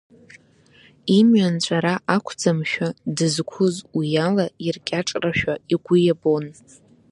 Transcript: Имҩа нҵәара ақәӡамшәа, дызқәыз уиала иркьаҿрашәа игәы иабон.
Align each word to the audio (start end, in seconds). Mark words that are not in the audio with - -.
Имҩа 1.17 1.47
нҵәара 1.53 1.93
ақәӡамшәа, 2.15 2.87
дызқәыз 3.15 3.75
уиала 3.97 4.45
иркьаҿрашәа 4.67 5.53
игәы 5.73 5.95
иабон. 6.01 6.45